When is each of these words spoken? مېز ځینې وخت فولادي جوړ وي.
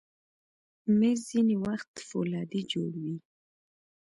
مېز 0.97 1.19
ځینې 1.29 1.55
وخت 1.65 1.91
فولادي 2.07 2.61
جوړ 2.71 2.91
وي. 3.03 3.17